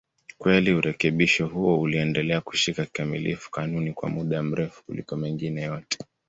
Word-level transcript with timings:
Kweli 0.37 0.73
urekebisho 0.73 1.47
huo 1.47 1.79
uliendelea 1.81 2.41
kushika 2.41 2.85
kikamilifu 2.85 3.51
kanuni 3.51 3.93
kwa 3.93 4.09
muda 4.09 4.43
mrefu 4.43 4.83
kuliko 4.83 5.15
mengine 5.17 5.61
yote. 5.61 5.97